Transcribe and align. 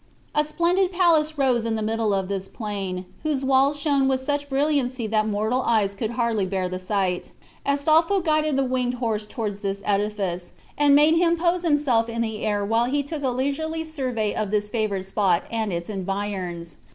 A 0.33 0.43
splendid 0.43 0.91
palace 0.91 1.37
rose 1.37 1.63
in 1.63 1.75
the 1.75 1.83
middle 1.83 2.11
of 2.11 2.27
this 2.27 2.47
plain, 2.47 3.05
whose 3.21 3.45
walls 3.45 3.77
shone 3.77 4.07
with 4.07 4.19
such 4.19 4.49
brilliancy 4.49 5.05
that 5.05 5.27
mortal 5.27 5.61
eyes 5.61 5.93
could 5.93 6.09
hardly 6.17 6.47
bear 6.47 6.67
the 6.67 6.79
sight. 6.79 7.33
Astolpho 7.67 8.21
guided 8.21 8.57
the 8.57 8.63
winged 8.63 8.95
horse 8.95 9.27
towards 9.27 9.59
this 9.59 9.83
edifice, 9.85 10.53
and 10.75 10.95
made 10.95 11.17
him 11.17 11.37
poise 11.37 11.61
himself 11.61 12.09
in 12.09 12.23
the 12.23 12.43
air 12.43 12.65
while 12.65 12.85
he 12.85 13.03
took 13.03 13.21
a 13.21 13.29
leisurely 13.29 13.83
survey 13.83 14.33
of 14.33 14.49
this 14.49 14.69
favored 14.69 15.05
spot 15.05 15.43
and 15.51 15.71
its 15.71 15.87
environs. 15.87 16.77